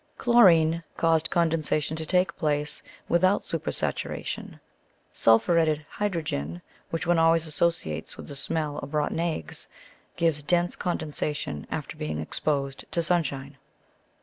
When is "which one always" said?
6.89-7.45